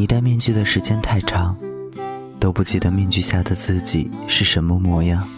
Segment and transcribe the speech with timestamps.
[0.00, 1.54] 你戴面具的时间太长，
[2.38, 5.28] 都不记得面具下的自己是什么模样。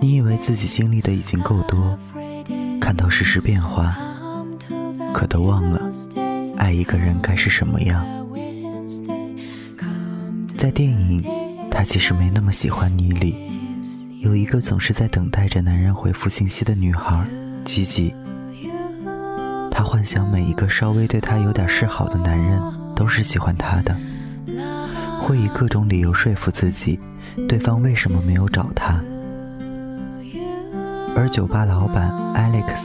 [0.00, 1.98] 你以为自己经历的已经够多，
[2.80, 3.98] 看透世事变化，
[5.12, 5.90] 可都忘了
[6.56, 8.06] 爱一个人该是什么样。
[10.56, 11.20] 在电影
[11.68, 13.34] 《他其实没那么喜欢你》里，
[14.20, 17.26] 有一个总是在等待着男人回复信息的女孩，
[17.64, 18.14] 吉吉。
[19.76, 22.62] 她幻想每一个稍微对她有点示好的男人
[22.94, 23.94] 都是喜欢她的，
[25.20, 26.98] 会以各种理由说服自己，
[27.48, 29.02] 对方为什么没有找她。
[31.16, 32.76] 而酒吧老板 Alex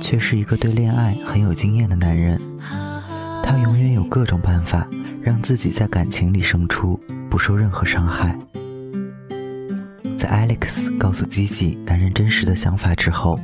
[0.00, 2.40] 却是一个对恋爱很有经验的男人，
[3.42, 4.86] 他永远有各种办法
[5.20, 8.38] 让自己在感情里胜出，不受任何伤害。
[10.16, 13.40] 在 Alex 告诉吉吉男人真实的想法之后。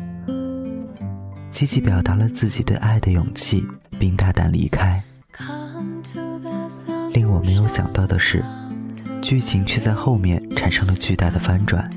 [1.57, 3.67] 积极表达了自己对爱的勇气，
[3.99, 5.03] 并大胆离开。
[7.15, 8.45] 令我没有想到的是，
[9.23, 11.89] 剧情却在后面产生了巨大的翻转。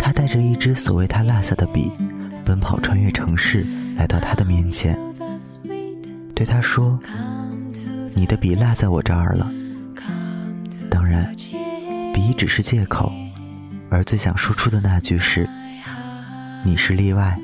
[0.00, 1.92] 他带着一支所谓他落下的笔，
[2.44, 3.64] 奔跑穿越城市，
[3.96, 4.98] 来到他的面前，
[6.34, 6.98] 对他说
[8.16, 9.48] ：“你的笔落在我这儿了。”
[10.90, 11.32] 当然，
[12.12, 13.12] 笔只是借口，
[13.90, 15.48] 而最想说出的那句是
[16.66, 17.38] ：“你是例外。”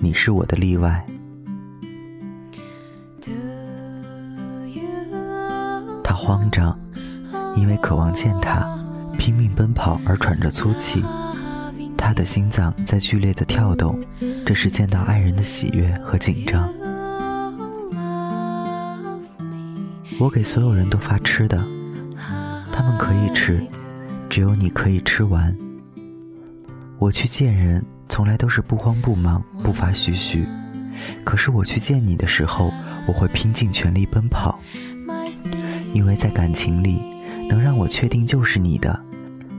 [0.00, 1.04] 你是我的例外。
[6.04, 6.78] 他慌张，
[7.56, 8.64] 因为渴望见他，
[9.18, 11.04] 拼命奔跑而喘着粗气。
[11.96, 14.00] 他的心脏在剧烈的跳动，
[14.46, 16.72] 这是见到爱人的喜悦和紧张。
[20.20, 21.58] 我给所有人都发吃的，
[22.72, 23.60] 他们可以吃，
[24.30, 25.54] 只有你可以吃完。
[26.98, 27.84] 我去见人。
[28.08, 30.46] 从来都是不慌不忙，步伐徐徐。
[31.24, 32.72] 可是我去见你的时候，
[33.06, 34.58] 我会拼尽全力奔跑，
[35.92, 37.00] 因为在感情里，
[37.48, 38.98] 能让我确定就是你的，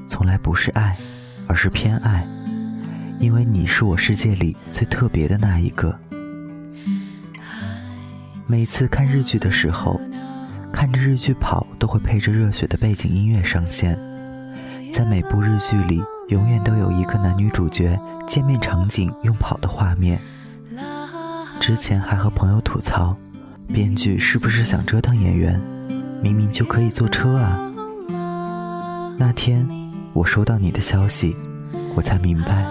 [0.08, 0.98] 从来不是爱，
[1.48, 2.28] 而是偏爱。
[3.20, 5.98] 因为你是我世界里最特别的那一个。
[8.48, 10.00] 每次看日剧的时候，
[10.72, 13.98] 看着日剧跑，都会配着热血的背景音乐上线。
[14.92, 18.00] 在每部日剧里，永远都有一个男女主角。
[18.26, 20.22] 见面场景用跑的画面，
[21.60, 23.18] 之前还和朋友吐槽，
[23.68, 25.60] 编剧是不是想折腾演员？
[26.22, 27.60] 明明就可以坐车啊！
[29.18, 29.68] 那天
[30.14, 31.36] 我收到你的消息，
[31.96, 32.64] 我才明白，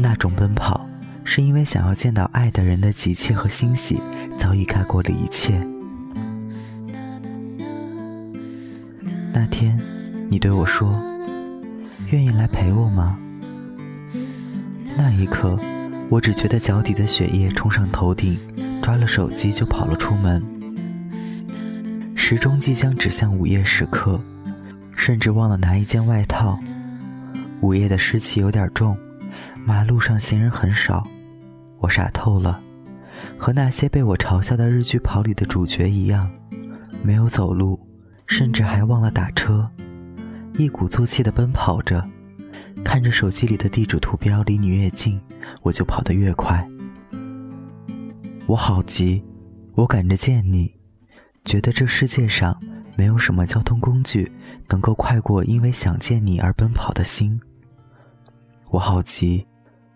[0.00, 0.88] 那种奔跑
[1.24, 4.00] 是因为想要见到爱的人的急切和欣喜，
[4.38, 5.60] 早已盖过了一切。
[9.30, 9.78] 那天
[10.30, 10.98] 你对我说
[12.14, 13.18] ：“愿意来陪我吗？”
[14.96, 15.58] 那一刻，
[16.08, 18.38] 我只觉得脚底的血液冲上头顶，
[18.80, 20.40] 抓了手机就跑了出门。
[22.14, 24.20] 时钟即将指向午夜时刻，
[24.94, 26.56] 甚至忘了拿一件外套。
[27.60, 28.96] 午夜的湿气有点重，
[29.64, 31.04] 马路上行人很少。
[31.80, 32.62] 我傻透了，
[33.36, 36.30] 和那些被我嘲笑的日剧跑里的主角一样，
[37.02, 37.80] 没有走路，
[38.28, 39.68] 甚至还忘了打车，
[40.56, 42.04] 一鼓作气地奔跑着。
[42.84, 45.20] 看着手机里的地址图标，离你越近，
[45.62, 46.68] 我就跑得越快。
[48.46, 49.22] 我好急，
[49.74, 50.70] 我赶着见你，
[51.44, 52.60] 觉得这世界上
[52.94, 54.30] 没有什么交通工具
[54.68, 57.40] 能够快过因为想见你而奔跑的心。
[58.70, 59.46] 我好急，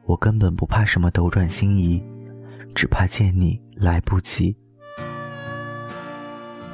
[0.07, 2.03] 我根本不怕什么斗转星移，
[2.75, 4.57] 只怕见你来不及。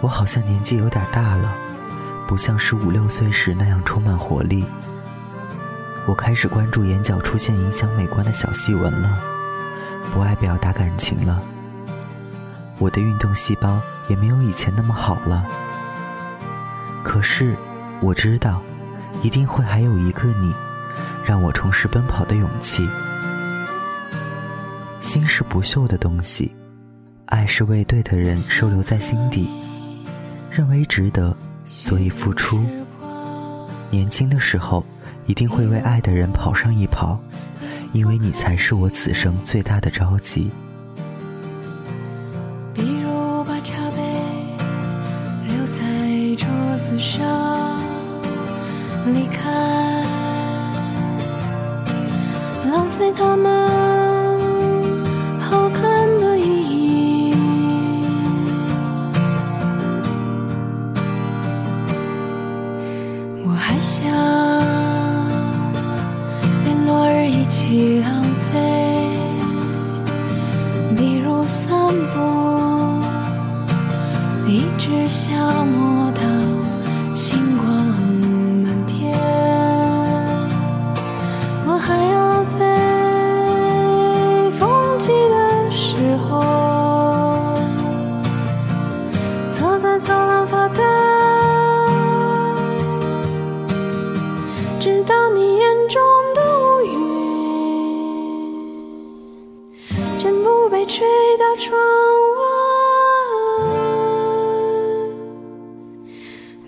[0.01, 1.53] 我好像年纪有点大了，
[2.27, 4.65] 不像十五六岁时那样充满活力。
[6.07, 9.19] 我开始关注眼角出现影响美观的小细纹了，
[10.13, 11.43] 不爱表达感情了。
[12.79, 15.47] 我的运动细胞也没有以前那么好了。
[17.03, 17.57] 可是，
[18.01, 18.61] 我知道，
[19.23, 20.53] 一定会还有一个你，
[21.25, 22.89] 让我重拾奔跑的勇气。
[25.01, 26.55] 心是不锈的东西，
[27.27, 29.49] 爱是为对的人收留在心底，
[30.51, 31.35] 认为值得，
[31.65, 32.61] 所以付出。
[33.91, 34.85] 年轻的时候。
[35.27, 37.19] 一定会为爱的人跑上一跑，
[37.95, 40.51] 因为你才是我此生最大的着急。
[42.75, 44.03] 比如把茶杯
[45.47, 45.83] 留在
[46.37, 46.47] 桌
[46.77, 47.81] 子上，
[49.07, 49.51] 离开，
[52.71, 53.67] 浪费它们
[63.75, 64.44] 还想。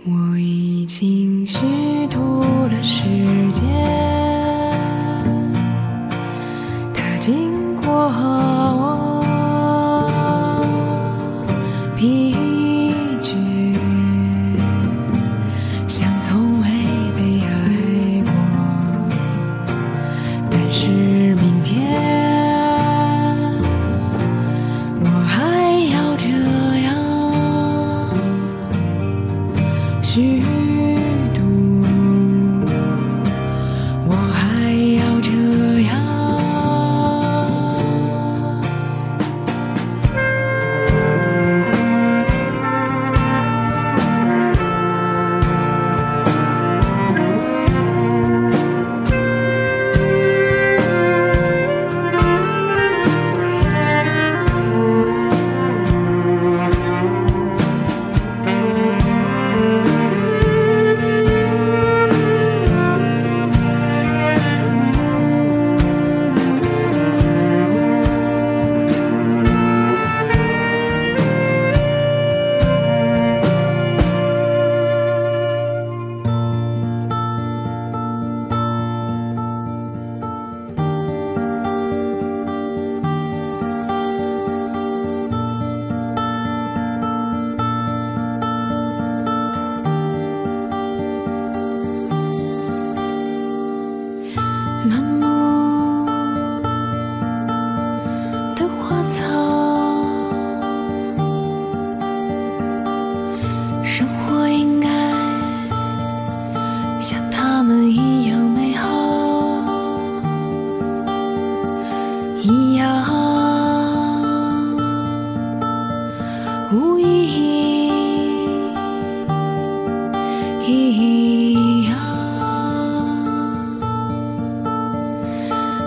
[0.08, 3.45] 我已经虚度了时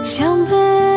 [0.10, 0.89] 相背